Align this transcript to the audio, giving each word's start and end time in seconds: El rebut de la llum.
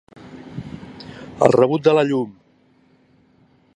El 1.47 1.55
rebut 1.57 1.85
de 1.89 1.95
la 1.99 2.07
llum. 2.13 2.33